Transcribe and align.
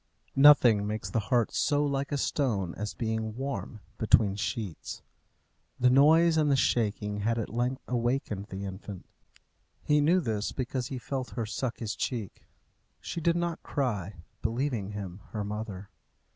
Nothing 0.35 0.87
makes 0.87 1.11
the 1.11 1.19
heart 1.29 1.53
so 1.53 1.85
like 1.85 2.11
a 2.11 2.17
stone 2.17 2.73
as 2.73 2.95
being 2.95 3.35
warm 3.35 3.81
between 3.99 4.35
sheets. 4.35 5.03
The 5.79 5.91
noise 5.91 6.37
and 6.37 6.49
the 6.49 6.55
shaking 6.55 7.19
had 7.19 7.37
at 7.37 7.53
length 7.53 7.83
awakened 7.87 8.47
the 8.49 8.65
infant. 8.65 9.05
He 9.83 10.01
knew 10.01 10.19
this 10.19 10.53
because 10.53 10.87
he 10.87 10.97
felt 10.97 11.35
her 11.37 11.45
suck 11.45 11.77
his 11.77 11.93
cheek. 11.95 12.47
She 12.99 13.21
did 13.21 13.35
not 13.35 13.61
cry, 13.61 14.15
believing 14.41 14.93
him 14.93 15.19
her 15.33 15.43
mother. 15.43 15.91